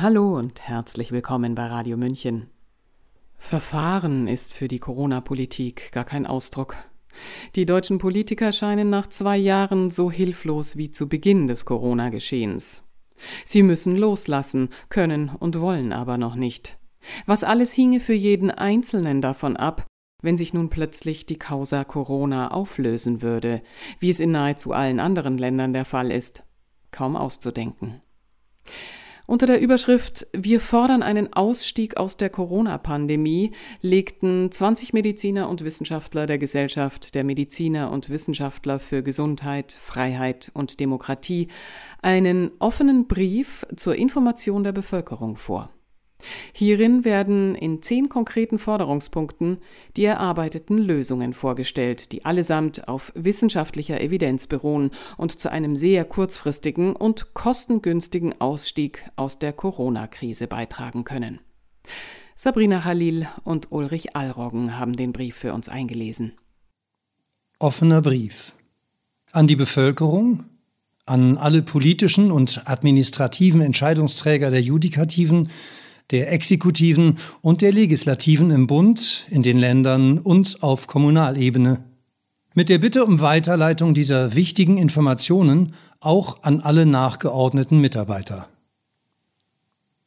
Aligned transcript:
Hallo 0.00 0.38
und 0.38 0.60
herzlich 0.60 1.10
willkommen 1.10 1.56
bei 1.56 1.66
Radio 1.66 1.96
München. 1.96 2.50
Verfahren 3.36 4.28
ist 4.28 4.54
für 4.54 4.68
die 4.68 4.78
Corona-Politik 4.78 5.90
gar 5.90 6.04
kein 6.04 6.24
Ausdruck. 6.24 6.76
Die 7.56 7.66
deutschen 7.66 7.98
Politiker 7.98 8.52
scheinen 8.52 8.90
nach 8.90 9.08
zwei 9.08 9.36
Jahren 9.36 9.90
so 9.90 10.08
hilflos 10.08 10.76
wie 10.76 10.92
zu 10.92 11.08
Beginn 11.08 11.48
des 11.48 11.64
Corona-Geschehens. 11.64 12.84
Sie 13.44 13.64
müssen 13.64 13.96
loslassen, 13.96 14.68
können 14.88 15.30
und 15.30 15.58
wollen 15.58 15.92
aber 15.92 16.16
noch 16.16 16.36
nicht. 16.36 16.78
Was 17.26 17.42
alles 17.42 17.72
hinge 17.72 17.98
für 17.98 18.14
jeden 18.14 18.52
Einzelnen 18.52 19.20
davon 19.20 19.56
ab, 19.56 19.84
wenn 20.22 20.38
sich 20.38 20.54
nun 20.54 20.70
plötzlich 20.70 21.26
die 21.26 21.40
Causa 21.40 21.82
Corona 21.82 22.52
auflösen 22.52 23.20
würde, 23.20 23.62
wie 23.98 24.10
es 24.10 24.20
in 24.20 24.30
nahezu 24.30 24.72
allen 24.72 25.00
anderen 25.00 25.38
Ländern 25.38 25.72
der 25.72 25.84
Fall 25.84 26.12
ist, 26.12 26.44
kaum 26.92 27.16
auszudenken. 27.16 28.00
Unter 29.30 29.44
der 29.44 29.60
Überschrift 29.60 30.26
Wir 30.32 30.58
fordern 30.58 31.02
einen 31.02 31.34
Ausstieg 31.34 31.98
aus 31.98 32.16
der 32.16 32.30
Corona-Pandemie 32.30 33.50
legten 33.82 34.50
20 34.50 34.94
Mediziner 34.94 35.50
und 35.50 35.62
Wissenschaftler 35.62 36.26
der 36.26 36.38
Gesellschaft 36.38 37.14
der 37.14 37.24
Mediziner 37.24 37.90
und 37.90 38.08
Wissenschaftler 38.08 38.78
für 38.78 39.02
Gesundheit, 39.02 39.78
Freiheit 39.78 40.50
und 40.54 40.80
Demokratie 40.80 41.48
einen 42.00 42.52
offenen 42.58 43.06
Brief 43.06 43.66
zur 43.76 43.96
Information 43.96 44.64
der 44.64 44.72
Bevölkerung 44.72 45.36
vor. 45.36 45.68
Hierin 46.52 47.04
werden 47.04 47.54
in 47.54 47.82
zehn 47.82 48.08
konkreten 48.08 48.58
Forderungspunkten 48.58 49.58
die 49.96 50.04
erarbeiteten 50.04 50.78
Lösungen 50.78 51.32
vorgestellt, 51.32 52.12
die 52.12 52.24
allesamt 52.24 52.88
auf 52.88 53.12
wissenschaftlicher 53.14 54.00
Evidenz 54.00 54.46
beruhen 54.46 54.90
und 55.16 55.38
zu 55.38 55.50
einem 55.50 55.76
sehr 55.76 56.04
kurzfristigen 56.04 56.96
und 56.96 57.34
kostengünstigen 57.34 58.40
Ausstieg 58.40 59.08
aus 59.16 59.38
der 59.38 59.52
Corona-Krise 59.52 60.48
beitragen 60.48 61.04
können. 61.04 61.40
Sabrina 62.34 62.80
Khalil 62.80 63.28
und 63.44 63.72
Ulrich 63.72 64.14
Allroggen 64.16 64.78
haben 64.78 64.96
den 64.96 65.12
Brief 65.12 65.36
für 65.36 65.52
uns 65.52 65.68
eingelesen. 65.68 66.32
Offener 67.58 68.02
Brief 68.02 68.54
an 69.32 69.46
die 69.46 69.56
Bevölkerung, 69.56 70.44
an 71.04 71.36
alle 71.36 71.62
politischen 71.62 72.30
und 72.30 72.62
administrativen 72.66 73.60
Entscheidungsträger 73.60 74.50
der 74.50 74.62
Judikativen, 74.62 75.48
der 76.10 76.32
Exekutiven 76.32 77.18
und 77.42 77.60
der 77.60 77.72
Legislativen 77.72 78.50
im 78.50 78.66
Bund, 78.66 79.26
in 79.30 79.42
den 79.42 79.58
Ländern 79.58 80.18
und 80.18 80.62
auf 80.62 80.86
Kommunalebene. 80.86 81.84
Mit 82.54 82.68
der 82.68 82.78
Bitte 82.78 83.04
um 83.04 83.20
Weiterleitung 83.20 83.94
dieser 83.94 84.34
wichtigen 84.34 84.78
Informationen 84.78 85.74
auch 86.00 86.42
an 86.42 86.60
alle 86.60 86.86
nachgeordneten 86.86 87.80
Mitarbeiter. 87.80 88.48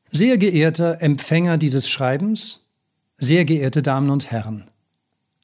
Sehr 0.09 0.37
geehrter 0.37 1.01
Empfänger 1.01 1.57
dieses 1.57 1.89
Schreibens, 1.89 2.67
sehr 3.15 3.45
geehrte 3.45 3.81
Damen 3.81 4.09
und 4.09 4.31
Herren, 4.31 4.65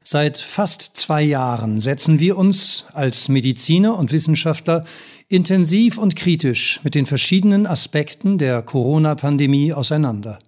Seit 0.09 0.37
fast 0.37 0.95
zwei 0.95 1.21
Jahren 1.21 1.81
setzen 1.81 2.21
wir 2.21 2.37
uns 2.37 2.85
als 2.93 3.27
Mediziner 3.27 3.97
und 3.97 4.13
Wissenschaftler 4.13 4.85
intensiv 5.27 5.97
und 5.97 6.15
kritisch 6.15 6.79
mit 6.85 6.95
den 6.95 7.05
verschiedenen 7.05 7.67
Aspekten 7.67 8.37
der 8.37 8.61
Corona-Pandemie 8.61 9.73
auseinander. 9.73 10.39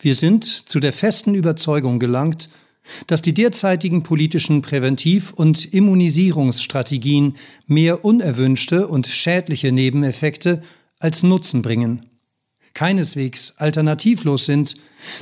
Wir 0.00 0.14
sind 0.14 0.44
zu 0.44 0.80
der 0.80 0.92
festen 0.92 1.34
Überzeugung 1.34 1.98
gelangt, 1.98 2.48
dass 3.06 3.22
die 3.22 3.34
derzeitigen 3.34 4.02
politischen 4.02 4.62
Präventiv- 4.62 5.32
und 5.32 5.64
Immunisierungsstrategien 5.64 7.36
mehr 7.66 8.04
unerwünschte 8.04 8.86
und 8.86 9.06
schädliche 9.06 9.72
Nebeneffekte 9.72 10.62
als 10.98 11.22
Nutzen 11.22 11.62
bringen, 11.62 12.06
keineswegs 12.74 13.54
alternativlos 13.56 14.46
sind, 14.46 14.76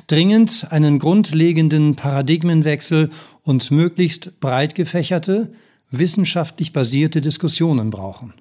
dringend 0.07 0.67
einen 0.71 0.99
grundlegenden 0.99 1.95
Paradigmenwechsel 1.95 3.11
und 3.43 3.71
möglichst 3.71 4.41
breit 4.41 4.75
gefächerte, 4.75 5.53
wissenschaftlich 5.91 6.73
basierte 6.73 7.21
Diskussionen 7.21 7.91
brauchen. 7.91 8.35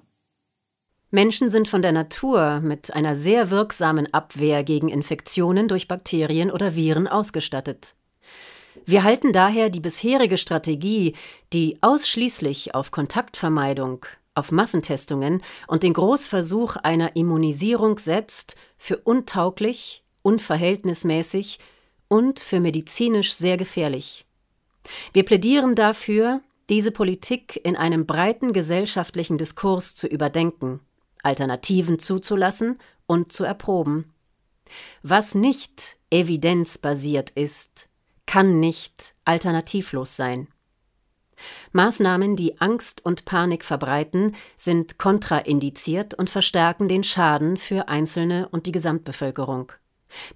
Menschen 1.14 1.48
sind 1.48 1.68
von 1.68 1.80
der 1.80 1.92
Natur 1.92 2.58
mit 2.60 2.92
einer 2.92 3.14
sehr 3.14 3.52
wirksamen 3.52 4.12
Abwehr 4.12 4.64
gegen 4.64 4.88
Infektionen 4.88 5.68
durch 5.68 5.86
Bakterien 5.86 6.50
oder 6.50 6.74
Viren 6.74 7.06
ausgestattet. 7.06 7.94
Wir 8.84 9.04
halten 9.04 9.32
daher 9.32 9.70
die 9.70 9.78
bisherige 9.78 10.36
Strategie, 10.36 11.14
die 11.52 11.78
ausschließlich 11.82 12.74
auf 12.74 12.90
Kontaktvermeidung, 12.90 14.04
auf 14.34 14.50
Massentestungen 14.50 15.40
und 15.68 15.84
den 15.84 15.92
Großversuch 15.92 16.74
einer 16.78 17.14
Immunisierung 17.14 18.00
setzt, 18.00 18.56
für 18.76 18.96
untauglich, 18.96 20.02
unverhältnismäßig 20.22 21.60
und 22.08 22.40
für 22.40 22.58
medizinisch 22.58 23.34
sehr 23.34 23.56
gefährlich. 23.56 24.26
Wir 25.12 25.24
plädieren 25.24 25.76
dafür, 25.76 26.40
diese 26.70 26.90
Politik 26.90 27.60
in 27.62 27.76
einem 27.76 28.04
breiten 28.04 28.52
gesellschaftlichen 28.52 29.38
Diskurs 29.38 29.94
zu 29.94 30.08
überdenken. 30.08 30.80
Alternativen 31.24 31.98
zuzulassen 31.98 32.78
und 33.06 33.32
zu 33.32 33.44
erproben. 33.44 34.12
Was 35.02 35.34
nicht 35.34 35.96
evidenzbasiert 36.10 37.30
ist, 37.30 37.88
kann 38.26 38.60
nicht 38.60 39.14
alternativlos 39.24 40.16
sein. 40.16 40.48
Maßnahmen, 41.72 42.36
die 42.36 42.60
Angst 42.60 43.04
und 43.04 43.24
Panik 43.24 43.64
verbreiten, 43.64 44.34
sind 44.56 44.98
kontraindiziert 44.98 46.14
und 46.14 46.30
verstärken 46.30 46.88
den 46.88 47.04
Schaden 47.04 47.56
für 47.56 47.88
Einzelne 47.88 48.48
und 48.48 48.66
die 48.66 48.72
Gesamtbevölkerung. 48.72 49.72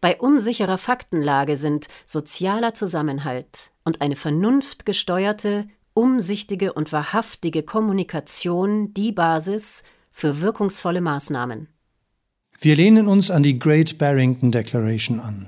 Bei 0.00 0.18
unsicherer 0.18 0.78
Faktenlage 0.78 1.56
sind 1.56 1.86
sozialer 2.04 2.74
Zusammenhalt 2.74 3.70
und 3.84 4.00
eine 4.00 4.16
vernunftgesteuerte, 4.16 5.68
umsichtige 5.94 6.72
und 6.72 6.92
wahrhaftige 6.92 7.62
Kommunikation 7.62 8.92
die 8.92 9.12
Basis 9.12 9.84
für 10.18 10.40
wirkungsvolle 10.40 11.00
Maßnahmen. 11.00 11.68
Wir 12.60 12.74
lehnen 12.74 13.06
uns 13.06 13.30
an 13.30 13.44
die 13.44 13.56
Great 13.56 13.98
Barrington 13.98 14.50
Declaration 14.50 15.20
an. 15.20 15.46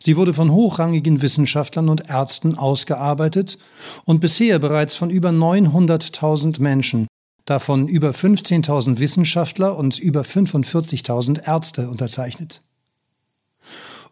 Sie 0.00 0.16
wurde 0.16 0.34
von 0.34 0.50
hochrangigen 0.50 1.22
Wissenschaftlern 1.22 1.88
und 1.88 2.10
Ärzten 2.10 2.58
ausgearbeitet 2.58 3.56
und 4.04 4.18
bisher 4.18 4.58
bereits 4.58 4.96
von 4.96 5.10
über 5.10 5.28
900.000 5.28 6.60
Menschen, 6.60 7.06
davon 7.44 7.86
über 7.86 8.10
15.000 8.10 8.98
Wissenschaftler 8.98 9.78
und 9.78 10.00
über 10.00 10.22
45.000 10.22 11.46
Ärzte 11.46 11.88
unterzeichnet. 11.88 12.62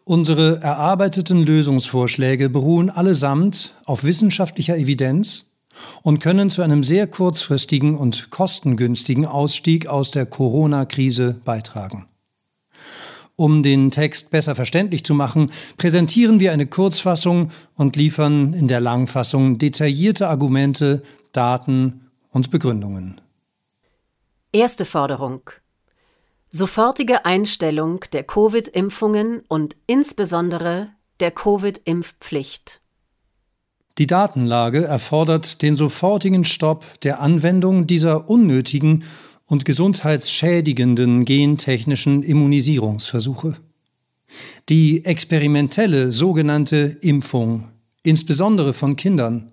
Unsere 0.05 0.61
erarbeiteten 0.61 1.45
Lösungsvorschläge 1.45 2.49
beruhen 2.49 2.89
allesamt 2.89 3.81
auf 3.83 4.05
wissenschaftlicher 4.05 4.77
Evidenz 4.77 5.52
und 6.01 6.19
können 6.19 6.49
zu 6.49 6.61
einem 6.61 6.83
sehr 6.83 7.07
kurzfristigen 7.07 7.97
und 7.97 8.29
kostengünstigen 8.29 9.25
Ausstieg 9.25 9.87
aus 9.87 10.11
der 10.11 10.25
Corona-Krise 10.25 11.39
beitragen. 11.43 12.07
Um 13.35 13.63
den 13.63 13.89
Text 13.89 14.29
besser 14.29 14.55
verständlich 14.55 15.03
zu 15.03 15.15
machen, 15.15 15.51
präsentieren 15.77 16.39
wir 16.39 16.51
eine 16.51 16.67
Kurzfassung 16.67 17.49
und 17.75 17.95
liefern 17.95 18.53
in 18.53 18.67
der 18.67 18.79
Langfassung 18.79 19.57
detaillierte 19.57 20.27
Argumente, 20.27 21.01
Daten 21.31 22.11
und 22.29 22.51
Begründungen. 22.51 23.19
Erste 24.51 24.85
Forderung. 24.85 25.41
Sofortige 26.51 27.25
Einstellung 27.25 28.01
der 28.13 28.23
Covid-Impfungen 28.23 29.41
und 29.47 29.75
insbesondere 29.87 30.89
der 31.19 31.31
Covid-Impfpflicht. 31.31 32.82
Die 33.99 34.07
Datenlage 34.07 34.85
erfordert 34.85 35.61
den 35.61 35.75
sofortigen 35.75 36.45
Stopp 36.45 36.99
der 37.01 37.21
Anwendung 37.21 37.85
dieser 37.85 38.29
unnötigen 38.29 39.03
und 39.45 39.65
gesundheitsschädigenden 39.65 41.25
gentechnischen 41.25 42.23
Immunisierungsversuche. 42.23 43.55
Die 44.69 45.05
experimentelle 45.05 46.11
sogenannte 46.11 46.97
Impfung, 47.01 47.69
insbesondere 48.01 48.73
von 48.73 48.95
Kindern, 48.95 49.51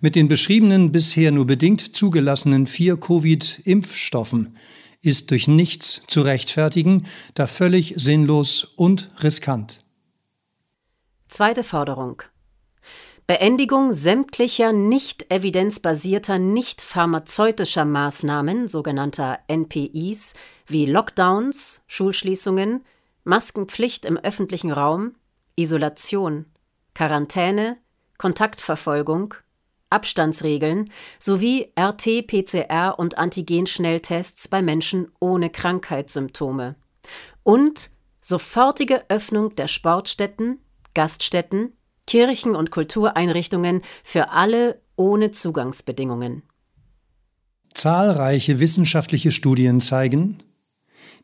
mit 0.00 0.16
den 0.16 0.28
beschriebenen 0.28 0.90
bisher 0.90 1.30
nur 1.30 1.46
bedingt 1.46 1.94
zugelassenen 1.94 2.66
vier 2.66 2.98
Covid-Impfstoffen 2.98 4.56
ist 5.00 5.30
durch 5.30 5.46
nichts 5.46 6.02
zu 6.08 6.22
rechtfertigen, 6.22 7.06
da 7.34 7.46
völlig 7.46 7.94
sinnlos 7.96 8.64
und 8.76 9.08
riskant. 9.22 9.84
Zweite 11.28 11.62
Forderung. 11.62 12.22
Beendigung 13.28 13.92
sämtlicher 13.92 14.72
nicht 14.72 15.30
evidenzbasierter, 15.30 16.38
nicht 16.38 16.80
pharmazeutischer 16.80 17.84
Maßnahmen, 17.84 18.68
sogenannter 18.68 19.40
NPIs, 19.48 20.32
wie 20.66 20.86
Lockdowns, 20.86 21.84
Schulschließungen, 21.88 22.86
Maskenpflicht 23.24 24.06
im 24.06 24.16
öffentlichen 24.16 24.72
Raum, 24.72 25.12
Isolation, 25.56 26.46
Quarantäne, 26.94 27.76
Kontaktverfolgung, 28.16 29.34
Abstandsregeln 29.90 30.90
sowie 31.18 31.70
RT, 31.78 32.26
PCR 32.26 32.94
und 32.98 33.18
Antigenschnelltests 33.18 34.48
bei 34.48 34.62
Menschen 34.62 35.12
ohne 35.20 35.50
Krankheitssymptome 35.50 36.76
und 37.42 37.90
sofortige 38.22 39.04
Öffnung 39.10 39.54
der 39.54 39.66
Sportstätten, 39.66 40.60
Gaststätten, 40.94 41.74
Kirchen 42.08 42.56
und 42.56 42.70
Kultureinrichtungen 42.70 43.82
für 44.02 44.30
alle 44.30 44.80
ohne 44.96 45.30
Zugangsbedingungen. 45.30 46.42
Zahlreiche 47.74 48.60
wissenschaftliche 48.60 49.30
Studien 49.30 49.82
zeigen, 49.82 50.38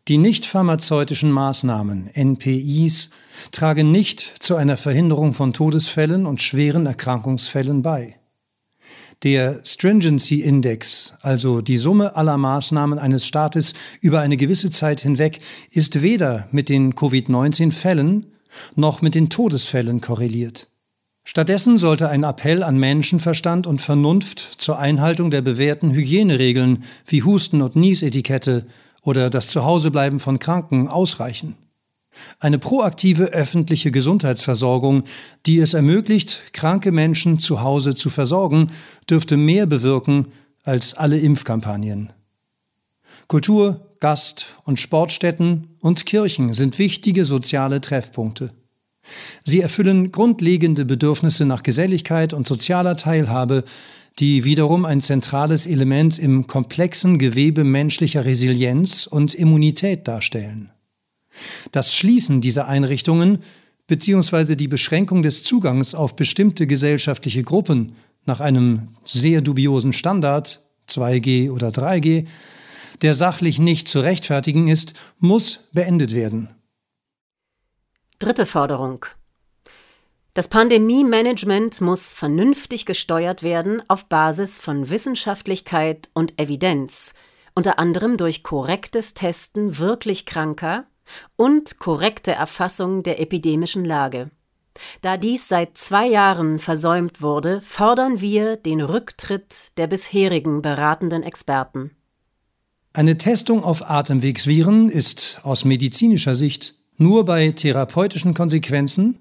die 0.09 0.19
nicht 0.19 0.45
pharmazeutischen 0.45 1.33
Maßnahmen, 1.33 2.11
NPIs, 2.15 3.09
tragen 3.51 3.93
nicht 3.93 4.21
zu 4.41 4.57
einer 4.57 4.77
Verhinderung 4.77 5.33
von 5.33 5.55
Todesfällen 5.55 6.27
und 6.27 6.43
schweren 6.43 6.85
Erkrankungsfällen 6.85 7.81
bei. 7.81 8.21
Der 9.23 9.63
Stringency 9.65 10.43
Index, 10.43 11.15
also 11.23 11.63
die 11.63 11.79
Summe 11.79 12.15
aller 12.15 12.37
Maßnahmen 12.37 12.99
eines 12.99 13.27
Staates 13.27 13.73
über 14.03 14.21
eine 14.21 14.37
gewisse 14.37 14.71
Zeit 14.71 15.01
hinweg, 15.01 15.41
ist 15.71 16.03
weder 16.03 16.47
mit 16.51 16.69
den 16.69 16.95
Covid-19-Fällen 16.95 18.27
noch 18.77 19.01
mit 19.01 19.15
den 19.15 19.31
Todesfällen 19.31 20.03
korreliert. 20.03 20.69
Stattdessen 21.25 21.79
sollte 21.79 22.11
ein 22.11 22.23
Appell 22.23 22.63
an 22.63 22.79
Menschenverstand 22.79 23.67
und 23.67 23.81
Vernunft 23.81 24.39
zur 24.59 24.79
Einhaltung 24.79 25.31
der 25.31 25.41
bewährten 25.41 25.93
Hygieneregeln 25.93 26.85
wie 27.07 27.23
Husten- 27.23 27.63
und 27.63 27.77
Niesetikette 27.77 28.67
oder 29.01 29.31
das 29.31 29.49
Zuhausebleiben 29.49 30.21
von 30.21 30.39
Kranken 30.39 30.87
ausreichen. 30.87 31.57
Eine 32.39 32.59
proaktive 32.59 33.25
öffentliche 33.33 33.91
Gesundheitsversorgung, 33.91 35.05
die 35.47 35.59
es 35.59 35.75
ermöglicht, 35.75 36.53
kranke 36.53 36.93
Menschen 36.93 37.39
zu 37.39 37.63
Hause 37.63 37.95
zu 37.95 38.11
versorgen, 38.11 38.71
dürfte 39.09 39.37
mehr 39.37 39.67
bewirken 39.67 40.29
als 40.63 40.95
alle 40.95 41.19
Impfkampagnen. 41.19 42.13
Kultur, 43.29 43.97
Gast- 43.99 44.47
und 44.65 44.79
Sportstätten 44.79 45.77
und 45.81 46.07
Kirchen 46.07 46.53
sind 46.53 46.79
wichtige 46.79 47.25
soziale 47.25 47.81
Treffpunkte. 47.81 48.51
Sie 49.45 49.61
erfüllen 49.61 50.13
grundlegende 50.13 50.85
Bedürfnisse 50.85 51.45
nach 51.45 51.63
Geselligkeit 51.63 52.33
und 52.33 52.47
sozialer 52.47 52.97
Teilhabe, 52.97 53.65
die 54.19 54.45
wiederum 54.45 54.85
ein 54.85 55.01
zentrales 55.01 55.67
Element 55.67 56.19
im 56.19 56.47
komplexen 56.47 57.19
Gewebe 57.19 57.65
menschlicher 57.65 58.25
Resilienz 58.25 59.07
und 59.07 59.35
Immunität 59.35 60.07
darstellen. 60.07 60.71
Das 61.73 61.95
Schließen 61.95 62.41
dieser 62.41 62.69
Einrichtungen 62.69 63.39
bzw. 63.89 64.55
die 64.55 64.69
Beschränkung 64.69 65.23
des 65.23 65.43
Zugangs 65.43 65.95
auf 65.95 66.15
bestimmte 66.15 66.67
gesellschaftliche 66.67 67.43
Gruppen 67.43 67.97
nach 68.25 68.41
einem 68.41 68.89
sehr 69.05 69.41
dubiosen 69.41 69.93
Standard 69.93 70.61
2G 70.89 71.51
oder 71.51 71.69
3G, 71.69 72.27
der 73.03 73.15
sachlich 73.15 73.59
nicht 73.59 73.89
zu 73.89 74.01
rechtfertigen 74.01 74.69
ist, 74.69 74.95
muss 75.19 75.65
beendet 75.73 76.15
werden. 76.15 76.49
Dritte 78.19 78.47
Forderung. 78.47 79.07
Das 80.35 80.49
Pandemie-Management 80.49 81.81
muss 81.81 82.13
vernünftig 82.13 82.87
gesteuert 82.87 83.43
werden 83.43 83.83
auf 83.89 84.07
Basis 84.07 84.59
von 84.59 84.89
Wissenschaftlichkeit 84.89 86.11
und 86.13 86.41
Evidenz, 86.41 87.15
unter 87.55 87.79
anderem 87.79 88.17
durch 88.17 88.43
korrektes 88.43 89.15
Testen 89.15 89.79
wirklich 89.79 90.27
Kranker 90.27 90.85
und 91.37 91.79
korrekte 91.79 92.33
Erfassung 92.33 93.03
der 93.03 93.21
epidemischen 93.21 93.85
Lage. 93.85 94.31
Da 95.03 95.17
dies 95.17 95.49
seit 95.49 95.79
zwei 95.79 96.07
Jahren 96.07 96.59
versäumt 96.59 97.23
wurde, 97.23 97.63
fordern 97.63 98.21
wir 98.21 98.57
den 98.57 98.81
Rücktritt 98.81 99.77
der 99.79 99.87
bisherigen 99.87 100.63
beratenden 100.63 101.23
Experten. 101.23 101.93
Eine 102.93 103.19
Testung 103.19 103.65
auf 103.65 103.89
Atemwegsviren 103.89 104.89
ist 104.89 105.41
aus 105.43 105.65
medizinischer 105.65 106.37
Sicht 106.37 106.75
nur 106.97 107.25
bei 107.25 107.51
therapeutischen 107.51 108.35
Konsequenzen 108.35 109.19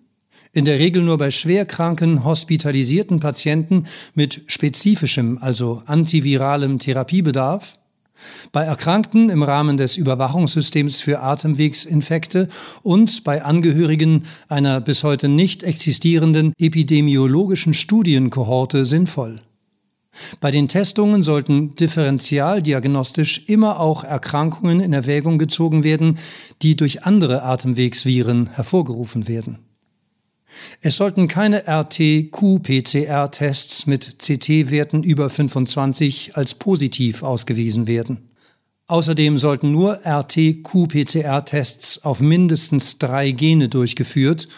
in 0.54 0.66
der 0.66 0.78
Regel 0.78 1.02
nur 1.02 1.18
bei 1.18 1.32
schwerkranken, 1.32 2.24
hospitalisierten 2.24 3.20
Patienten 3.20 3.88
mit 4.14 4.44
spezifischem, 4.48 5.40
also 5.42 5.82
antiviralem 5.88 6.78
Therapiebedarf, 6.78 7.80
bei 8.52 8.64
Erkrankten 8.64 9.32
im 9.32 9.42
Rahmen 9.42 9.78
des 9.78 9.98
Überwachungssystems 9.98 11.02
für 11.02 11.22
Atemwegsinfekte 11.22 12.48
und 12.84 13.24
bei 13.24 13.44
Angehörigen 13.44 14.26
einer 14.48 14.80
bis 14.80 15.04
heute 15.04 15.28
nicht 15.28 15.64
existierenden 15.64 16.54
epidemiologischen 16.60 17.74
Studienkohorte 17.74 18.86
sinnvoll. 18.86 19.38
Bei 20.40 20.52
den 20.52 20.68
Testungen 20.68 21.24
sollten 21.24 21.76
differentialdiagnostisch 21.76 23.46
immer 23.48 23.80
auch 23.80 24.04
Erkrankungen 24.04 24.80
in 24.80 24.94
Erwägung 24.94 25.40
gezogen 25.40 25.84
werden, 25.84 26.20
die 26.62 26.76
durch 26.76 27.04
andere 27.04 27.42
Atemwegsviren 27.44 28.52
hervorgerufen 28.54 29.28
werden. 29.28 29.58
Es 30.82 30.98
sollten 30.98 31.28
keine 31.28 31.68
RT-Q-PCR-Tests 31.68 33.88
mit 33.88 34.20
CT-Werten 34.20 35.02
über 35.02 35.32
25 35.32 36.38
als 36.38 36.54
positiv 36.54 37.24
ausgewiesen 37.24 37.88
werden. 37.88 38.30
Außerdem 38.88 39.38
sollten 39.40 39.72
nur 39.72 40.02
RT-Q-PCR-Tests 40.06 42.04
auf 42.04 42.20
mindestens 42.20 43.00
drei 43.00 43.32
Gene 43.32 43.70
durchgeführt 43.70 44.50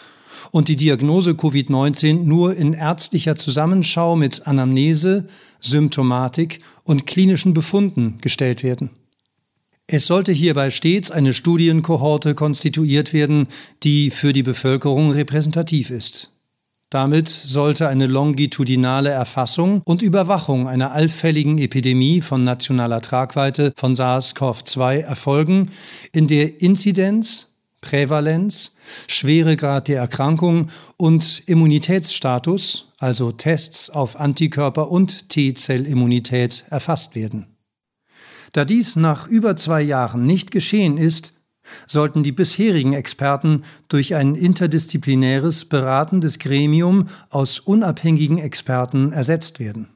und 0.50 0.68
die 0.68 0.76
Diagnose 0.76 1.32
Covid-19 1.32 2.24
nur 2.24 2.56
in 2.56 2.72
ärztlicher 2.72 3.36
Zusammenschau 3.36 4.16
mit 4.16 4.46
Anamnese, 4.46 5.28
Symptomatik 5.60 6.60
und 6.84 7.06
klinischen 7.06 7.54
Befunden 7.54 8.18
gestellt 8.20 8.62
werden. 8.62 8.90
Es 9.88 10.06
sollte 10.06 10.32
hierbei 10.32 10.70
stets 10.70 11.12
eine 11.12 11.32
Studienkohorte 11.32 12.34
konstituiert 12.34 13.12
werden, 13.12 13.46
die 13.84 14.10
für 14.10 14.32
die 14.32 14.42
Bevölkerung 14.42 15.12
repräsentativ 15.12 15.90
ist. 15.90 16.32
Damit 16.90 17.28
sollte 17.28 17.88
eine 17.88 18.06
longitudinale 18.06 19.10
Erfassung 19.10 19.82
und 19.84 20.02
Überwachung 20.02 20.68
einer 20.68 20.92
allfälligen 20.92 21.58
Epidemie 21.58 22.20
von 22.20 22.44
nationaler 22.44 23.00
Tragweite 23.00 23.72
von 23.76 23.94
SARS-CoV-2 23.94 25.00
erfolgen, 25.00 25.70
in 26.12 26.28
der 26.28 26.60
Inzidenz, 26.60 27.55
Prävalenz, 27.86 28.74
Schweregrad 29.06 29.86
der 29.86 30.00
Erkrankung 30.00 30.70
und 30.96 31.42
Immunitätsstatus, 31.46 32.92
also 32.98 33.30
Tests 33.30 33.90
auf 33.90 34.18
Antikörper 34.18 34.90
und 34.90 35.28
T-Zellimmunität, 35.28 36.64
erfasst 36.68 37.14
werden. 37.14 37.46
Da 38.50 38.64
dies 38.64 38.96
nach 38.96 39.28
über 39.28 39.54
zwei 39.54 39.82
Jahren 39.82 40.26
nicht 40.26 40.50
geschehen 40.50 40.98
ist, 40.98 41.32
sollten 41.86 42.24
die 42.24 42.32
bisherigen 42.32 42.92
Experten 42.92 43.62
durch 43.86 44.16
ein 44.16 44.34
interdisziplinäres 44.34 45.64
beratendes 45.64 46.40
Gremium 46.40 47.08
aus 47.30 47.60
unabhängigen 47.60 48.38
Experten 48.38 49.12
ersetzt 49.12 49.60
werden. 49.60 49.88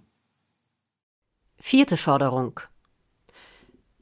Vierte 1.58 1.96
Forderung. 1.96 2.60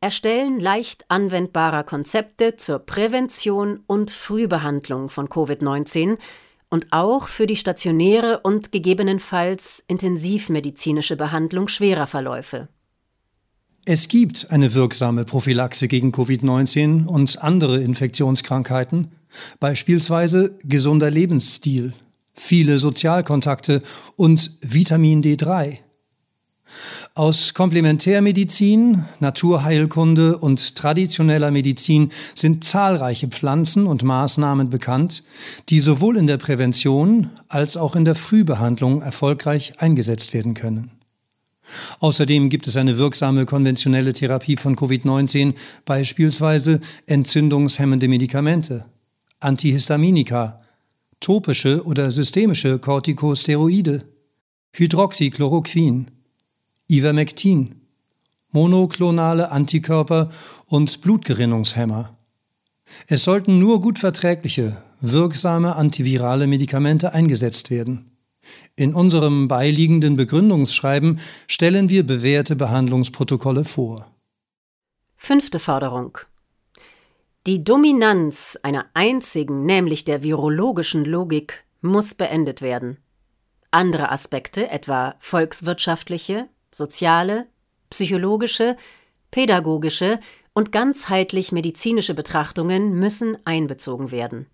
Erstellen 0.00 0.60
leicht 0.60 1.04
anwendbarer 1.08 1.82
Konzepte 1.82 2.56
zur 2.56 2.78
Prävention 2.78 3.80
und 3.86 4.10
Frühbehandlung 4.10 5.10
von 5.10 5.28
Covid-19 5.28 6.18
und 6.70 6.86
auch 6.90 7.28
für 7.28 7.46
die 7.46 7.56
stationäre 7.56 8.40
und 8.40 8.70
gegebenenfalls 8.70 9.82
intensivmedizinische 9.88 11.16
Behandlung 11.16 11.68
schwerer 11.68 12.06
Verläufe. 12.06 12.68
Es 13.84 14.08
gibt 14.08 14.50
eine 14.50 14.74
wirksame 14.74 15.24
Prophylaxe 15.24 15.88
gegen 15.88 16.12
Covid-19 16.12 17.06
und 17.06 17.42
andere 17.42 17.80
Infektionskrankheiten, 17.80 19.12
beispielsweise 19.60 20.58
gesunder 20.62 21.10
Lebensstil, 21.10 21.94
viele 22.34 22.78
Sozialkontakte 22.78 23.82
und 24.16 24.58
Vitamin 24.60 25.22
D3. 25.22 25.78
Aus 27.14 27.54
Komplementärmedizin, 27.54 29.04
Naturheilkunde 29.20 30.38
und 30.38 30.76
traditioneller 30.76 31.50
Medizin 31.50 32.10
sind 32.34 32.64
zahlreiche 32.64 33.28
Pflanzen 33.28 33.86
und 33.86 34.02
Maßnahmen 34.02 34.70
bekannt, 34.70 35.24
die 35.68 35.80
sowohl 35.80 36.16
in 36.16 36.26
der 36.26 36.36
Prävention 36.36 37.30
als 37.48 37.76
auch 37.76 37.96
in 37.96 38.04
der 38.04 38.14
Frühbehandlung 38.14 39.02
erfolgreich 39.02 39.74
eingesetzt 39.78 40.34
werden 40.34 40.54
können. 40.54 40.92
Außerdem 42.00 42.48
gibt 42.48 42.66
es 42.66 42.76
eine 42.76 42.98
wirksame 42.98 43.44
konventionelle 43.44 44.12
Therapie 44.12 44.56
von 44.56 44.76
Covid-19, 44.76 45.54
beispielsweise 45.84 46.80
entzündungshemmende 47.06 48.08
Medikamente, 48.08 48.86
Antihistaminika, 49.40 50.62
topische 51.20 51.84
oder 51.84 52.10
systemische 52.10 52.78
Corticosteroide, 52.78 54.04
Hydroxychloroquin, 54.72 56.10
Ivermectin, 56.90 57.82
monoklonale 58.50 59.50
Antikörper 59.50 60.30
und 60.66 61.00
Blutgerinnungshemmer. 61.02 62.16
Es 63.06 63.24
sollten 63.24 63.58
nur 63.58 63.80
gut 63.80 63.98
verträgliche, 63.98 64.82
wirksame 65.00 65.76
antivirale 65.76 66.46
Medikamente 66.46 67.12
eingesetzt 67.12 67.70
werden. 67.70 68.16
In 68.76 68.94
unserem 68.94 69.48
beiliegenden 69.48 70.16
Begründungsschreiben 70.16 71.20
stellen 71.46 71.90
wir 71.90 72.06
bewährte 72.06 72.56
Behandlungsprotokolle 72.56 73.66
vor. 73.66 74.06
Fünfte 75.14 75.58
Forderung. 75.58 76.16
Die 77.46 77.64
Dominanz 77.64 78.58
einer 78.62 78.86
einzigen, 78.94 79.66
nämlich 79.66 80.04
der 80.04 80.22
virologischen 80.22 81.04
Logik, 81.04 81.64
muss 81.82 82.14
beendet 82.14 82.62
werden. 82.62 82.98
Andere 83.70 84.10
Aspekte, 84.10 84.70
etwa 84.70 85.14
volkswirtschaftliche, 85.18 86.48
soziale, 86.72 87.46
psychologische, 87.90 88.76
pädagogische 89.30 90.20
und 90.54 90.72
ganzheitlich 90.72 91.52
medizinische 91.52 92.14
Betrachtungen 92.14 92.94
müssen 92.98 93.36
einbezogen 93.44 94.10
werden. 94.10 94.46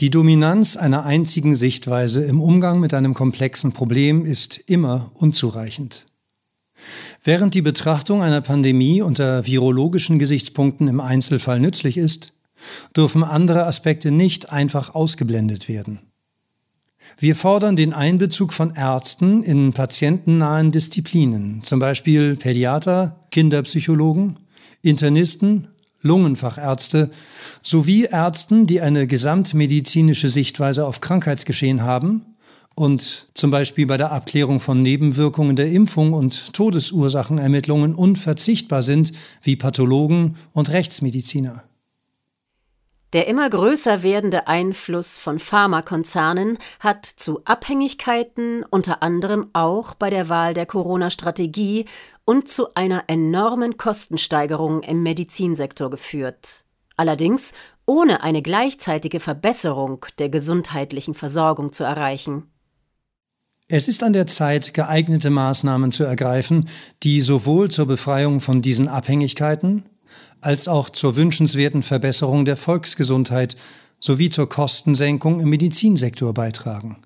Die 0.00 0.08
Dominanz 0.08 0.76
einer 0.76 1.04
einzigen 1.04 1.54
Sichtweise 1.54 2.24
im 2.24 2.40
Umgang 2.40 2.80
mit 2.80 2.94
einem 2.94 3.12
komplexen 3.12 3.72
Problem 3.72 4.24
ist 4.24 4.56
immer 4.56 5.10
unzureichend. 5.14 6.06
Während 7.22 7.54
die 7.54 7.60
Betrachtung 7.60 8.22
einer 8.22 8.40
Pandemie 8.40 9.02
unter 9.02 9.46
virologischen 9.46 10.18
Gesichtspunkten 10.18 10.88
im 10.88 11.00
Einzelfall 11.00 11.60
nützlich 11.60 11.98
ist, 11.98 12.32
dürfen 12.96 13.22
andere 13.22 13.66
Aspekte 13.66 14.10
nicht 14.10 14.50
einfach 14.50 14.94
ausgeblendet 14.94 15.68
werden. 15.68 16.09
Wir 17.18 17.36
fordern 17.36 17.76
den 17.76 17.92
Einbezug 17.92 18.52
von 18.52 18.74
Ärzten 18.74 19.42
in 19.42 19.72
patientennahen 19.72 20.70
Disziplinen, 20.70 21.62
zum 21.62 21.78
Beispiel 21.78 22.36
Pädiater, 22.36 23.26
Kinderpsychologen, 23.30 24.38
Internisten, 24.82 25.68
Lungenfachärzte 26.02 27.10
sowie 27.62 28.04
Ärzten, 28.04 28.66
die 28.66 28.80
eine 28.80 29.06
gesamtmedizinische 29.06 30.28
Sichtweise 30.28 30.86
auf 30.86 31.00
Krankheitsgeschehen 31.00 31.82
haben 31.82 32.24
und 32.74 33.28
zum 33.34 33.50
Beispiel 33.50 33.86
bei 33.86 33.98
der 33.98 34.12
Abklärung 34.12 34.60
von 34.60 34.82
Nebenwirkungen 34.82 35.56
der 35.56 35.70
Impfung 35.70 36.14
und 36.14 36.54
Todesursachenermittlungen 36.54 37.94
unverzichtbar 37.94 38.82
sind, 38.82 39.12
wie 39.42 39.56
Pathologen 39.56 40.36
und 40.52 40.70
Rechtsmediziner. 40.70 41.64
Der 43.12 43.26
immer 43.26 43.50
größer 43.50 44.04
werdende 44.04 44.46
Einfluss 44.46 45.18
von 45.18 45.40
Pharmakonzernen 45.40 46.58
hat 46.78 47.06
zu 47.06 47.44
Abhängigkeiten 47.44 48.64
unter 48.70 49.02
anderem 49.02 49.48
auch 49.52 49.94
bei 49.94 50.10
der 50.10 50.28
Wahl 50.28 50.54
der 50.54 50.66
Corona-Strategie 50.66 51.86
und 52.24 52.46
zu 52.46 52.74
einer 52.74 53.04
enormen 53.08 53.76
Kostensteigerung 53.76 54.82
im 54.82 55.02
Medizinsektor 55.02 55.90
geführt. 55.90 56.64
Allerdings 56.96 57.52
ohne 57.84 58.22
eine 58.22 58.42
gleichzeitige 58.42 59.18
Verbesserung 59.18 60.06
der 60.20 60.28
gesundheitlichen 60.28 61.14
Versorgung 61.14 61.72
zu 61.72 61.82
erreichen. 61.82 62.44
Es 63.66 63.88
ist 63.88 64.04
an 64.04 64.12
der 64.12 64.28
Zeit, 64.28 64.74
geeignete 64.74 65.30
Maßnahmen 65.30 65.90
zu 65.90 66.04
ergreifen, 66.04 66.68
die 67.02 67.20
sowohl 67.20 67.70
zur 67.70 67.86
Befreiung 67.86 68.40
von 68.40 68.62
diesen 68.62 68.86
Abhängigkeiten 68.86 69.84
als 70.40 70.68
auch 70.68 70.90
zur 70.90 71.16
wünschenswerten 71.16 71.82
Verbesserung 71.82 72.44
der 72.44 72.56
Volksgesundheit 72.56 73.56
sowie 74.00 74.30
zur 74.30 74.48
Kostensenkung 74.48 75.40
im 75.40 75.50
Medizinsektor 75.50 76.32
beitragen. 76.34 76.96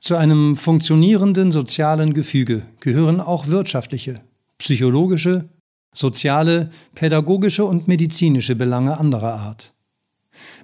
Zu 0.00 0.16
einem 0.16 0.56
funktionierenden 0.56 1.50
sozialen 1.52 2.14
Gefüge 2.14 2.62
gehören 2.80 3.20
auch 3.20 3.46
wirtschaftliche, 3.46 4.20
psychologische, 4.58 5.48
soziale, 5.94 6.70
pädagogische 6.94 7.64
und 7.64 7.88
medizinische 7.88 8.56
Belange 8.56 8.98
anderer 8.98 9.34
Art. 9.34 9.72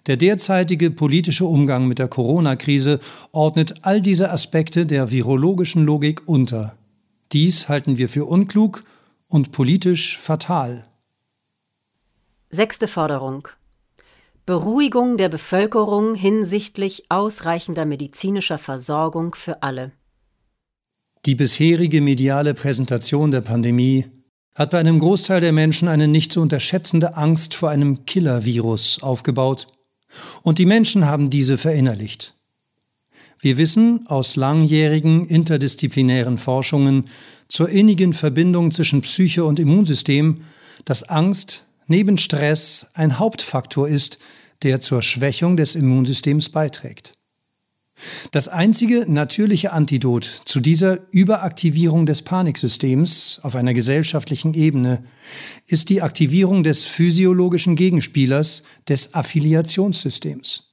Der 0.06 0.16
derzeitige 0.16 0.90
politische 0.90 1.44
Umgang 1.44 1.86
mit 1.86 1.98
der 1.98 2.08
Corona-Krise 2.08 3.00
ordnet 3.32 3.84
all 3.84 4.02
diese 4.02 4.30
Aspekte 4.30 4.86
der 4.86 5.10
virologischen 5.10 5.84
Logik 5.84 6.22
unter. 6.26 6.76
Dies 7.32 7.68
halten 7.68 7.96
wir 7.96 8.08
für 8.08 8.24
unklug 8.24 8.82
und 9.28 9.52
politisch 9.52 10.18
fatal. 10.18 10.82
Sechste 12.52 12.88
Forderung. 12.88 13.46
Beruhigung 14.44 15.16
der 15.16 15.28
Bevölkerung 15.28 16.16
hinsichtlich 16.16 17.04
ausreichender 17.08 17.86
medizinischer 17.86 18.58
Versorgung 18.58 19.36
für 19.36 19.62
alle. 19.62 19.92
Die 21.26 21.36
bisherige 21.36 22.00
mediale 22.00 22.54
Präsentation 22.54 23.30
der 23.30 23.42
Pandemie 23.42 24.06
hat 24.56 24.70
bei 24.70 24.80
einem 24.80 24.98
Großteil 24.98 25.40
der 25.40 25.52
Menschen 25.52 25.86
eine 25.86 26.08
nicht 26.08 26.32
zu 26.32 26.40
unterschätzende 26.40 27.16
Angst 27.16 27.54
vor 27.54 27.70
einem 27.70 28.04
Killer-Virus 28.04 29.00
aufgebaut. 29.00 29.68
Und 30.42 30.58
die 30.58 30.66
Menschen 30.66 31.06
haben 31.06 31.30
diese 31.30 31.56
verinnerlicht. 31.56 32.34
Wir 33.38 33.58
wissen 33.58 34.08
aus 34.08 34.34
langjährigen 34.34 35.24
interdisziplinären 35.28 36.36
Forschungen 36.36 37.04
zur 37.46 37.68
innigen 37.68 38.12
Verbindung 38.12 38.72
zwischen 38.72 39.02
Psyche 39.02 39.44
und 39.44 39.60
Immunsystem, 39.60 40.40
dass 40.84 41.04
Angst 41.04 41.64
neben 41.90 42.18
Stress 42.18 42.86
ein 42.94 43.18
Hauptfaktor 43.18 43.88
ist, 43.88 44.18
der 44.62 44.80
zur 44.80 45.02
Schwächung 45.02 45.56
des 45.56 45.74
Immunsystems 45.74 46.48
beiträgt. 46.48 47.12
Das 48.30 48.48
einzige 48.48 49.04
natürliche 49.06 49.72
Antidot 49.72 50.42
zu 50.46 50.60
dieser 50.60 51.00
Überaktivierung 51.10 52.06
des 52.06 52.22
Paniksystems 52.22 53.40
auf 53.42 53.56
einer 53.56 53.74
gesellschaftlichen 53.74 54.54
Ebene 54.54 55.04
ist 55.66 55.90
die 55.90 56.00
Aktivierung 56.00 56.64
des 56.64 56.84
physiologischen 56.84 57.76
Gegenspielers 57.76 58.62
des 58.88 59.12
Affiliationssystems. 59.14 60.70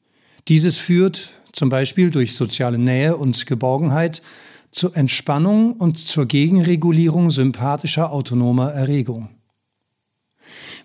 Dieses 0.48 0.78
führt, 0.78 1.32
zum 1.52 1.70
Beispiel 1.70 2.12
durch 2.12 2.36
soziale 2.36 2.78
Nähe 2.78 3.18
und 3.18 3.46
Geborgenheit, 3.46 4.22
zur 4.72 4.96
Entspannung 4.96 5.74
und 5.74 5.98
zur 5.98 6.28
Gegenregulierung 6.28 7.32
sympathischer 7.32 8.14
autonomer 8.14 8.72
Erregung. 8.72 9.37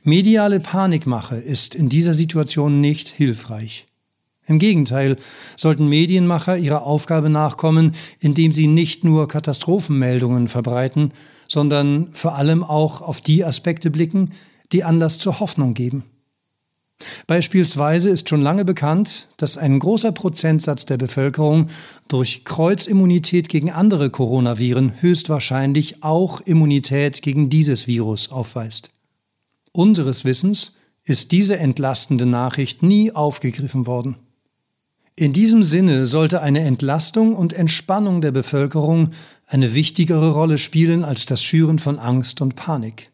Mediale 0.05 0.59
Panikmache 0.59 1.37
ist 1.37 1.77
in 1.77 1.89
dieser 1.89 2.13
Situation 2.13 2.81
nicht 2.81 3.09
hilfreich. 3.09 3.87
Im 4.47 4.59
Gegenteil, 4.59 5.17
sollten 5.57 5.89
Medienmacher 5.89 6.57
ihrer 6.57 6.83
Aufgabe 6.85 7.31
nachkommen, 7.31 7.93
indem 8.19 8.53
sie 8.53 8.67
nicht 8.67 9.05
nur 9.05 9.29
Katastrophenmeldungen 9.29 10.49
verbreiten, 10.49 11.13
sondern 11.47 12.09
vor 12.13 12.35
allem 12.35 12.65
auch 12.65 13.01
auf 13.01 13.21
die 13.21 13.45
Aspekte 13.45 13.93
blicken, 13.93 14.33
die 14.73 14.83
Anlass 14.83 15.21
zur 15.21 15.39
Hoffnung 15.39 15.73
geben. 15.73 16.03
Beispielsweise 17.29 18.11
ist 18.11 18.29
schon 18.29 18.43
lange 18.43 18.65
bekannt, 18.65 19.29
dass 19.37 19.57
ein 19.57 19.79
großer 19.79 20.11
Prozentsatz 20.11 20.85
der 20.85 20.97
Bevölkerung 20.97 21.69
durch 22.09 22.45
Kreuzimmunität 22.45 23.49
gegen 23.49 23.71
andere 23.71 24.11
Coronaviren 24.11 25.01
höchstwahrscheinlich 25.01 26.03
auch 26.03 26.41
Immunität 26.41 27.23
gegen 27.23 27.51
dieses 27.51 27.87
Virus 27.87 28.33
aufweist. 28.33 28.91
Unseres 29.73 30.25
Wissens 30.25 30.75
ist 31.05 31.33
diese 31.33 31.59
entlastende 31.59 32.27
Nachricht 32.27 32.83
nie 32.83 33.13
aufgegriffen 33.13 33.87
worden. 33.87 34.17
In 35.17 35.33
diesem 35.33 35.65
Sinne 35.65 36.07
sollte 36.07 36.41
eine 36.41 36.61
Entlastung 36.61 37.35
und 37.35 37.53
Entspannung 37.53 38.21
der 38.21 38.33
Bevölkerung 38.33 39.11
eine 39.47 39.75
wichtigere 39.75 40.33
Rolle 40.33 40.59
spielen 40.59 41.05
als 41.05 41.27
das 41.27 41.43
Schüren 41.43 41.79
von 41.79 41.99
Angst 41.99 42.41
und 42.41 42.55
Panik. 42.55 43.11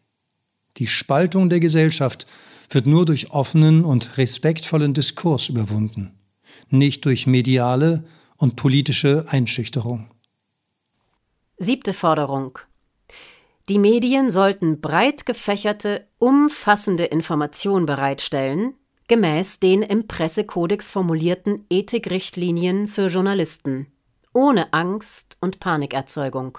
Die 0.77 0.87
Spaltung 0.87 1.49
der 1.49 1.59
Gesellschaft 1.59 2.25
wird 2.69 2.87
nur 2.87 3.05
durch 3.05 3.31
offenen 3.31 3.83
und 3.83 4.17
respektvollen 4.17 4.93
Diskurs 4.93 5.49
überwunden, 5.49 6.11
nicht 6.69 7.03
durch 7.05 7.27
mediale 7.27 8.05
und 8.37 8.55
politische 8.55 9.25
Einschüchterung. 9.27 10.09
Siebte 11.57 11.91
Forderung 11.91 12.59
die 13.69 13.79
Medien 13.79 14.31
sollten 14.31 14.81
breit 14.81 15.25
gefächerte, 15.25 16.07
umfassende 16.17 17.05
Informationen 17.05 17.85
bereitstellen, 17.85 18.73
gemäß 19.07 19.59
den 19.59 19.83
im 19.83 20.07
Pressekodex 20.07 20.89
formulierten 20.89 21.65
Ethikrichtlinien 21.69 22.87
für 22.87 23.07
Journalisten, 23.07 23.87
ohne 24.33 24.73
Angst 24.73 25.37
und 25.39 25.59
Panikerzeugung. 25.59 26.57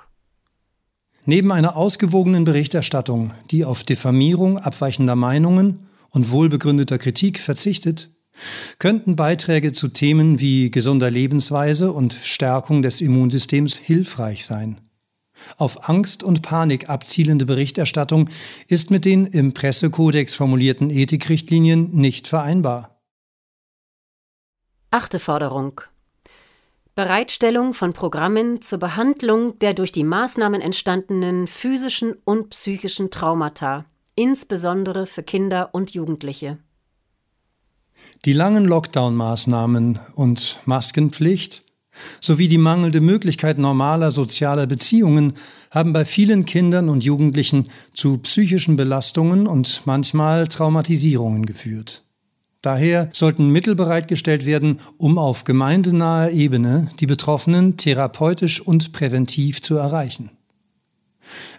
Neben 1.25 1.53
einer 1.53 1.77
ausgewogenen 1.77 2.45
Berichterstattung, 2.45 3.33
die 3.51 3.65
auf 3.65 3.85
Diffamierung 3.85 4.59
abweichender 4.59 5.17
Meinungen 5.17 5.89
und 6.11 6.31
wohlbegründeter 6.31 6.99
Kritik 6.99 7.41
verzichtet, 7.41 8.11
könnten 8.79 9.17
Beiträge 9.17 9.73
zu 9.73 9.89
Themen 9.89 10.41
wie 10.41 10.71
gesunder 10.71 11.11
Lebensweise 11.11 11.93
und 11.93 12.17
Stärkung 12.23 12.83
des 12.83 13.01
Immunsystems 13.01 13.77
hilfreich 13.77 14.47
sein. 14.47 14.81
Auf 15.57 15.89
Angst 15.89 16.23
und 16.23 16.43
Panik 16.43 16.89
abzielende 16.89 17.47
Berichterstattung 17.47 18.29
ist 18.69 18.91
mit 18.91 19.05
den 19.05 19.27
im 19.27 19.53
Pressekodex 19.53 20.35
formulierten 20.35 20.91
Ethikrichtlinien 20.91 21.91
nicht 21.93 22.29
vereinbar. 22.29 23.01
Achte 24.91 25.19
Forderung. 25.19 25.81
Bereitstellung 26.95 27.73
von 27.75 27.93
Programmen 27.93 28.61
zur 28.61 28.79
Behandlung 28.79 29.59
der 29.61 29.75
durch 29.75 29.93
die 29.93 30.05
Maßnahmen 30.05 30.61
entstandenen 30.61 31.47
physischen 31.47 32.17
und 32.25 32.51
psychischen 32.51 33.11
Traumata, 33.11 33.87
insbesondere 34.17 35.07
für 35.07 35.23
Kinder 35.23 35.71
und 35.73 35.93
Jugendliche. 35.95 36.59
Die 38.25 38.33
langen 38.33 38.67
Lockdown-Maßnahmen 38.67 39.99
und 40.15 40.61
Maskenpflicht 40.65 41.65
sowie 42.21 42.49
die 42.49 42.59
mangelnde 42.59 43.01
Möglichkeit 43.01 43.59
normaler 43.59 44.11
sozialer 44.11 44.67
Beziehungen 44.67 45.35
haben 45.71 45.93
bei 45.93 46.05
vielen 46.05 46.45
Kindern 46.45 46.89
und 46.89 47.05
Jugendlichen 47.05 47.69
zu 47.95 48.19
psychischen 48.19 48.77
Belastungen 48.77 49.47
und 49.47 49.83
manchmal 49.85 50.49
Traumatisierungen 50.49 51.47
geführt. 51.47 52.05
Daher 52.63 53.09
sollten 53.13 53.49
Mittel 53.49 53.75
bereitgestellt 53.75 54.45
werden, 54.45 54.81
um 54.99 55.17
auf 55.17 55.45
gemeindenaher 55.45 56.31
Ebene 56.31 56.91
die 57.01 57.07
Betroffenen 57.07 57.79
therapeutisch 57.79 58.61
und 58.61 58.93
präventiv 58.93 59.63
zu 59.63 59.77
erreichen. 59.77 60.31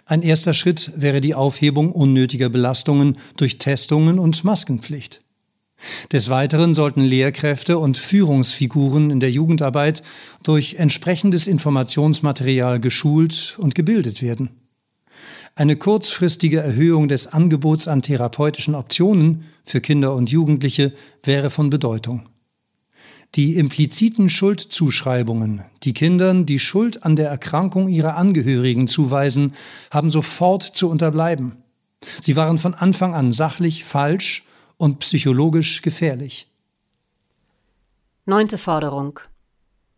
Ein 0.06 0.22
erster 0.22 0.54
Schritt 0.54 0.92
wäre 0.96 1.20
die 1.20 1.34
Aufhebung 1.34 1.92
unnötiger 1.92 2.48
Belastungen 2.48 3.16
durch 3.36 3.58
Testungen 3.58 4.18
und 4.18 4.44
Maskenpflicht. 4.44 5.21
Des 6.12 6.28
Weiteren 6.28 6.74
sollten 6.74 7.00
Lehrkräfte 7.00 7.78
und 7.78 7.98
Führungsfiguren 7.98 9.10
in 9.10 9.20
der 9.20 9.30
Jugendarbeit 9.30 10.02
durch 10.42 10.74
entsprechendes 10.74 11.46
Informationsmaterial 11.46 12.80
geschult 12.80 13.56
und 13.58 13.74
gebildet 13.74 14.22
werden. 14.22 14.50
Eine 15.54 15.76
kurzfristige 15.76 16.60
Erhöhung 16.60 17.08
des 17.08 17.26
Angebots 17.26 17.86
an 17.86 18.02
therapeutischen 18.02 18.74
Optionen 18.74 19.44
für 19.64 19.80
Kinder 19.80 20.14
und 20.14 20.30
Jugendliche 20.30 20.92
wäre 21.22 21.50
von 21.50 21.68
Bedeutung. 21.68 22.28
Die 23.34 23.56
impliziten 23.56 24.28
Schuldzuschreibungen, 24.28 25.62
die 25.84 25.94
Kindern 25.94 26.44
die 26.44 26.58
Schuld 26.58 27.04
an 27.04 27.16
der 27.16 27.28
Erkrankung 27.28 27.88
ihrer 27.88 28.16
Angehörigen 28.16 28.88
zuweisen, 28.88 29.54
haben 29.90 30.10
sofort 30.10 30.62
zu 30.62 30.88
unterbleiben. 30.88 31.56
Sie 32.20 32.36
waren 32.36 32.58
von 32.58 32.74
Anfang 32.74 33.14
an 33.14 33.32
sachlich 33.32 33.84
falsch 33.84 34.44
und 34.82 34.98
psychologisch 34.98 35.80
gefährlich. 35.80 36.50
Neunte 38.26 38.58
Forderung. 38.58 39.20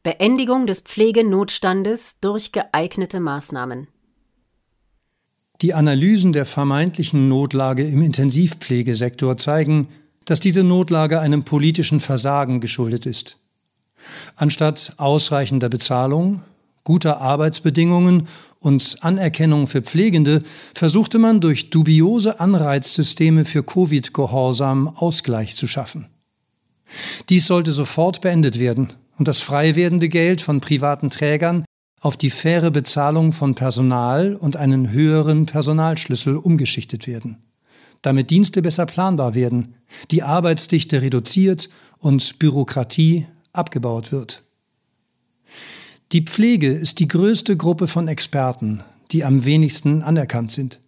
Beendigung 0.03 0.67
des 0.67 0.81
Pflegenotstandes 0.81 2.21
durch 2.21 2.53
geeignete 2.53 3.19
Maßnahmen. 3.19 3.89
Die 5.63 5.73
Analysen 5.73 6.35
der 6.35 6.45
vermeintlichen 6.45 7.31
Notlage 7.31 7.85
im 7.85 8.03
Intensivpflegesektor 8.03 9.39
zeigen, 9.39 9.89
dass 10.27 10.41
diese 10.41 10.63
Notlage 10.63 11.19
einem 11.19 11.45
politischen 11.45 11.99
Versagen 11.99 12.61
geschuldet 12.61 13.07
ist. 13.07 13.39
Anstatt 14.37 14.93
ausreichender 14.99 15.71
Bezahlung, 15.71 16.43
guter 16.83 17.23
Arbeitsbedingungen 17.23 18.29
und 18.65 18.97
Anerkennung 19.03 19.67
für 19.67 19.83
Pflegende 19.83 20.43
versuchte 20.73 21.19
man 21.19 21.43
durch 21.43 21.69
dubiose 21.69 22.41
Anreizsysteme 22.41 23.45
für 23.45 23.63
Covid-Gehorsam 23.63 24.89
Ausgleich 24.89 25.55
zu 25.55 25.67
schaffen. 25.67 26.07
Dies 27.29 27.47
sollte 27.47 27.73
sofort 27.73 28.23
beendet 28.23 28.59
werden 28.59 28.95
und 29.19 29.29
das 29.29 29.41
frei 29.41 29.77
werdende 29.77 30.09
Geld 30.09 30.41
von 30.41 30.63
privaten 30.63 31.11
Trägern 31.11 31.67
auf 32.01 32.17
die 32.17 32.31
faire 32.31 32.71
Bezahlung 32.71 33.33
von 33.33 33.55
Personal 33.55 34.35
und 34.35 34.57
einen 34.57 34.91
höheren 34.91 35.45
Personalschlüssel 35.45 36.39
umgeschichtet 36.39 37.07
werden, 37.07 37.43
damit 38.01 38.31
Dienste 38.31 38.63
besser 38.63 38.87
planbar 38.87 39.35
werden, 39.35 39.75
die 40.11 40.23
Arbeitsdichte 40.23 41.03
reduziert 41.03 41.69
und 41.99 42.39
Bürokratie 42.39 43.27
abgebaut 43.53 44.11
wird. 44.11 44.43
Die 46.15 46.23
Pflege 46.23 46.69
ist 46.69 47.01
die 47.01 47.09
größte 47.09 47.57
Gruppe 47.57 47.89
von 47.89 48.07
Experten, 48.07 48.85
die 49.11 49.25
am 49.25 49.45
wenigsten 49.45 50.01
anerkannt 50.01 50.53
sind. 50.53 50.79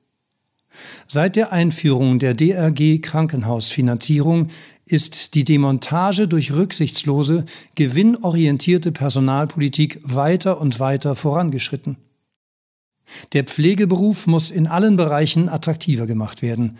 Seit 1.09 1.35
der 1.35 1.51
Einführung 1.51 2.21
der 2.21 2.33
DRG 2.33 3.01
Krankenhausfinanzierung 3.03 4.51
ist 4.85 5.35
die 5.35 5.43
Demontage 5.43 6.29
durch 6.29 6.53
rücksichtslose, 6.53 7.45
gewinnorientierte 7.75 8.93
Personalpolitik 8.93 9.99
weiter 10.05 10.61
und 10.61 10.79
weiter 10.79 11.17
vorangeschritten. 11.17 11.97
Der 13.33 13.43
Pflegeberuf 13.43 14.29
muss 14.29 14.53
in 14.53 14.69
allen 14.69 14.97
Bereichen 14.97 15.49
attraktiver 15.49 16.07
gemacht 16.07 16.41
werden, 16.41 16.79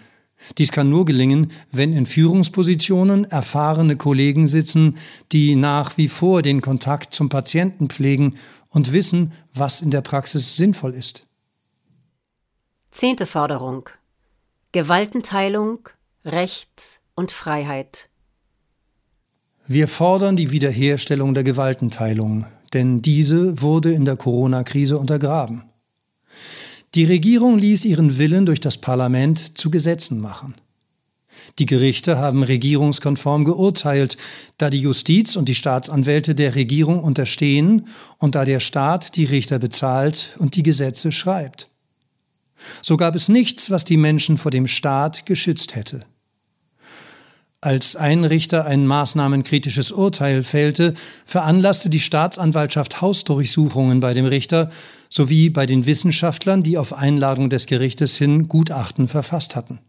dies 0.59 0.73
kann 0.73 0.91
nur 0.91 1.05
gelingen, 1.05 1.53
wenn 1.73 1.93
in 1.93 2.07
Führungspositionen 2.07 3.25
erfahrene 3.25 3.97
Kollegen 3.97 4.49
sitzen, 4.49 4.99
die 5.33 5.57
nach 5.57 5.97
wie 5.97 6.09
vor 6.09 6.43
den 6.43 6.61
Kontakt 6.61 7.15
zum 7.15 7.29
Patienten 7.29 7.89
pflegen 7.89 8.37
und 8.69 8.93
wissen, 8.93 9.33
was 9.55 9.81
in 9.81 9.91
der 9.91 10.03
Praxis 10.03 10.57
sinnvoll 10.57 10.95
ist. 10.95 11.23
Zehnte 12.91 13.27
Forderung. 13.27 13.89
Gewaltenteilung, 14.73 15.89
Recht 16.25 17.01
und 17.15 17.31
Freiheit. 17.31 18.09
Wir 19.67 19.89
fordern 19.89 20.37
die 20.37 20.51
Wiederherstellung 20.51 21.35
der 21.35 21.43
Gewaltenteilung, 21.43 22.47
denn 22.73 23.03
diese 23.03 23.61
wurde 23.63 23.93
in 23.93 24.05
der 24.05 24.17
Corona-Krise 24.17 24.99
untergraben. 24.99 25.65
Die 26.97 27.05
Regierung 27.05 27.59
ließ 27.59 27.85
ihren 27.85 28.17
Willen 28.17 28.47
durch 28.47 28.59
das 28.59 28.79
Parlament 28.79 29.59
zu 29.59 29.71
Gesetzen 29.71 30.19
machen. 30.19 30.55
Die 31.59 31.67
Gerichte 31.67 32.17
haben 32.17 32.43
regierungskonform 32.43 33.45
geurteilt, 33.45 34.17
da 34.57 34.71
die 34.71 34.81
Justiz 34.81 35.37
und 35.37 35.47
die 35.47 35.55
Staatsanwälte 35.55 36.35
der 36.35 36.55
Regierung 36.55 37.05
unterstehen 37.05 37.89
und 38.17 38.35
da 38.35 38.47
der 38.47 38.61
Staat 38.61 39.17
die 39.17 39.27
Richter 39.27 39.59
bezahlt 39.59 40.37
und 40.39 40.57
die 40.57 40.63
Gesetze 40.63 41.13
schreibt. 41.13 41.69
So 42.81 42.97
gab 42.97 43.15
es 43.15 43.29
nichts, 43.29 43.71
was 43.71 43.85
die 43.85 43.99
Menschen 43.99 44.39
vor 44.39 44.51
dem 44.51 44.67
Staat 44.67 45.27
geschützt 45.27 45.77
hätte. 45.77 46.07
Als 47.63 47.97
ein 47.97 48.25
Richter 48.25 48.67
ein 48.67 48.87
maßnahmenkritisches 48.87 49.91
Urteil 49.91 50.45
fällte, 50.45 50.95
veranlasste 51.25 51.89
die 51.89 52.01
Staatsanwaltschaft 52.01 53.01
Hausdurchsuchungen 53.01 54.01
bei 54.01 54.15
dem 54.15 54.27
Richter 54.27 54.71
sowie 55.09 55.49
bei 55.51 55.65
den 55.65 55.87
Wissenschaftlern, 55.87 56.63
die 56.63 56.77
auf 56.77 56.93
Einladung 56.93 57.49
des 57.49 57.67
Gerichtes 57.67 58.17
hin 58.17 58.47
Gutachten 58.49 59.09
verfasst 59.09 59.57
hatten. 59.57 59.81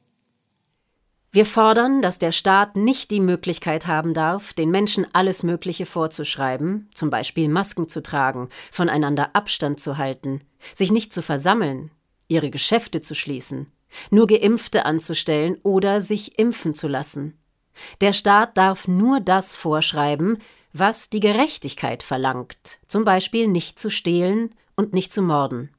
Wir 1.34 1.46
fordern, 1.46 2.02
dass 2.02 2.20
der 2.20 2.32
Staat 2.32 2.78
nicht 2.78 3.12
die 3.12 3.20
Möglichkeit 3.20 3.86
haben 3.86 4.14
darf, 4.14 4.54
den 4.54 4.72
Menschen 4.72 5.06
alles 5.14 5.44
Mögliche 5.44 5.86
vorzuschreiben, 5.86 6.90
zum 6.94 7.10
Beispiel 7.10 7.50
Masken 7.50 7.90
zu 7.90 8.02
tragen, 8.02 8.48
voneinander 8.72 9.36
Abstand 9.36 9.82
zu 9.82 9.98
halten, 9.98 10.40
sich 10.74 10.92
nicht 10.92 11.14
zu 11.14 11.22
versammeln, 11.22 11.92
ihre 12.30 12.50
Geschäfte 12.50 13.02
zu 13.02 13.14
schließen, 13.14 13.68
nur 14.10 14.26
Geimpfte 14.26 14.86
anzustellen 14.86 15.58
oder 15.64 16.00
sich 16.00 16.40
impfen 16.40 16.74
zu 16.74 16.88
lassen. 16.88 17.38
Der 18.02 18.14
Staat 18.14 18.58
darf 18.58 18.88
nur 18.88 19.20
das 19.20 19.56
vorschreiben, 19.56 20.38
was 20.74 21.10
die 21.10 21.20
Gerechtigkeit 21.20 22.04
verlangt, 22.04 22.80
zum 22.88 23.06
Beispiel 23.06 23.48
nicht 23.48 23.80
zu 23.80 23.90
stehlen 23.90 24.52
und 24.76 24.94
nicht 24.94 25.12
zu 25.12 25.22
morden. 25.22 25.70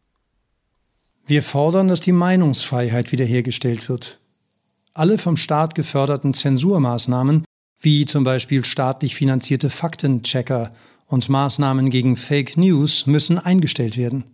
Wir 1.26 1.42
fordern, 1.42 1.88
dass 1.88 2.00
die 2.00 2.12
Meinungsfreiheit 2.12 3.12
wiederhergestellt 3.12 3.88
wird. 3.88 4.18
Alle 4.94 5.18
vom 5.18 5.36
Staat 5.36 5.74
geförderten 5.74 6.34
Zensurmaßnahmen, 6.34 7.44
wie 7.80 8.04
zum 8.06 8.24
Beispiel 8.24 8.64
staatlich 8.64 9.14
finanzierte 9.14 9.70
Faktenchecker 9.70 10.70
und 11.06 11.28
Maßnahmen 11.28 11.90
gegen 11.90 12.16
Fake 12.16 12.56
News, 12.56 13.06
müssen 13.06 13.38
eingestellt 13.38 13.96
werden. 13.96 14.24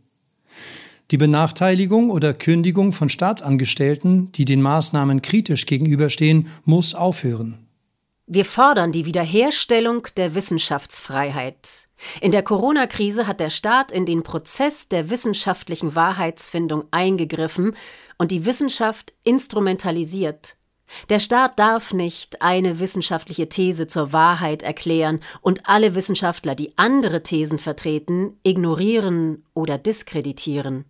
Die 1.10 1.18
Benachteiligung 1.18 2.10
oder 2.10 2.32
Kündigung 2.32 2.92
von 2.92 3.10
Staatsangestellten, 3.10 4.32
die 4.32 4.46
den 4.46 4.62
Maßnahmen 4.62 5.20
kritisch 5.20 5.66
gegenüberstehen, 5.66 6.48
muss 6.64 6.94
aufhören. 6.94 7.58
Wir 8.26 8.46
fordern 8.46 8.90
die 8.90 9.04
Wiederherstellung 9.04 10.08
der 10.16 10.34
Wissenschaftsfreiheit. 10.34 11.88
In 12.22 12.32
der 12.32 12.42
Corona-Krise 12.42 13.26
hat 13.26 13.38
der 13.38 13.50
Staat 13.50 13.92
in 13.92 14.06
den 14.06 14.22
Prozess 14.22 14.88
der 14.88 15.10
wissenschaftlichen 15.10 15.94
Wahrheitsfindung 15.94 16.84
eingegriffen 16.90 17.76
und 18.16 18.30
die 18.30 18.46
Wissenschaft 18.46 19.12
instrumentalisiert. 19.24 20.56
Der 21.10 21.20
Staat 21.20 21.58
darf 21.58 21.92
nicht 21.92 22.40
eine 22.40 22.78
wissenschaftliche 22.78 23.50
These 23.50 23.88
zur 23.88 24.14
Wahrheit 24.14 24.62
erklären 24.62 25.20
und 25.42 25.68
alle 25.68 25.94
Wissenschaftler, 25.94 26.54
die 26.54 26.78
andere 26.78 27.22
Thesen 27.22 27.58
vertreten, 27.58 28.38
ignorieren 28.42 29.44
oder 29.52 29.76
diskreditieren. 29.76 30.86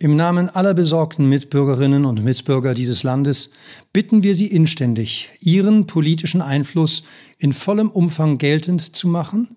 Im 0.00 0.14
Namen 0.14 0.48
aller 0.48 0.74
besorgten 0.74 1.28
Mitbürgerinnen 1.28 2.04
und 2.04 2.22
Mitbürger 2.22 2.72
dieses 2.72 3.02
Landes 3.02 3.50
bitten 3.92 4.22
wir 4.22 4.36
Sie 4.36 4.46
inständig, 4.46 5.30
Ihren 5.40 5.88
politischen 5.88 6.40
Einfluss 6.40 7.02
in 7.38 7.52
vollem 7.52 7.90
Umfang 7.90 8.38
geltend 8.38 8.94
zu 8.94 9.08
machen 9.08 9.56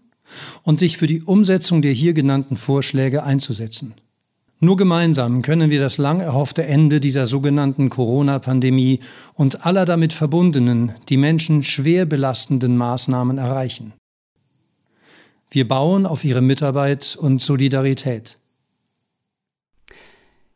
und 0.64 0.80
sich 0.80 0.98
für 0.98 1.06
die 1.06 1.22
Umsetzung 1.22 1.84
der 1.84 1.92
hier 1.92 2.14
genannten 2.14 2.56
Vorschläge 2.56 3.22
einzusetzen. 3.22 3.94
Nur 4.60 4.78
gemeinsam 4.78 5.44
können 5.44 5.70
wir 5.70 5.80
das 5.80 6.00
lang 6.00 6.22
erhoffte 6.22 6.64
Ende 6.66 7.00
dieser 7.00 7.28
sogenannten 7.28 7.92
Corona-Pandemie 7.92 9.00
und 9.36 9.68
aller 9.68 9.86
damit 9.86 10.12
verbundenen, 10.12 10.94
die 11.10 11.18
Menschen 11.18 11.64
schwer 11.64 12.08
belastenden 12.08 12.78
Maßnahmen 12.78 13.38
erreichen. 13.38 13.94
Wir 15.52 15.68
bauen 15.68 16.08
auf 16.08 16.24
Ihre 16.26 16.42
Mitarbeit 16.42 17.16
und 17.20 17.44
Solidarität. 17.44 18.41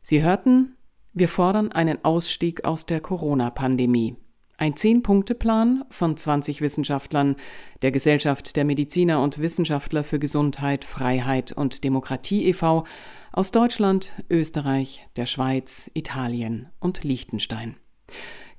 Sie 0.08 0.22
hörten, 0.22 0.76
wir 1.14 1.26
fordern 1.26 1.72
einen 1.72 2.04
Ausstieg 2.04 2.64
aus 2.64 2.86
der 2.86 3.00
Corona-Pandemie. 3.00 4.14
Ein 4.56 4.76
Zehn-Punkte-Plan 4.76 5.84
von 5.90 6.16
20 6.16 6.60
Wissenschaftlern 6.60 7.34
der 7.82 7.90
Gesellschaft 7.90 8.54
der 8.54 8.64
Mediziner 8.64 9.20
und 9.20 9.40
Wissenschaftler 9.40 10.04
für 10.04 10.20
Gesundheit, 10.20 10.84
Freiheit 10.84 11.50
und 11.50 11.82
Demokratie 11.82 12.46
e.V. 12.46 12.84
aus 13.32 13.50
Deutschland, 13.50 14.22
Österreich, 14.30 15.08
der 15.16 15.26
Schweiz, 15.26 15.90
Italien 15.92 16.68
und 16.78 17.02
Liechtenstein. 17.02 17.74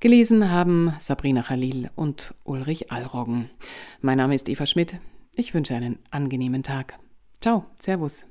Gelesen 0.00 0.50
haben 0.50 0.92
Sabrina 0.98 1.40
Khalil 1.40 1.88
und 1.96 2.34
Ulrich 2.44 2.92
Allroggen. 2.92 3.48
Mein 4.02 4.18
Name 4.18 4.34
ist 4.34 4.50
Eva 4.50 4.66
Schmidt. 4.66 4.98
Ich 5.34 5.54
wünsche 5.54 5.74
einen 5.74 5.98
angenehmen 6.10 6.62
Tag. 6.62 6.98
Ciao, 7.40 7.64
Servus. 7.80 8.26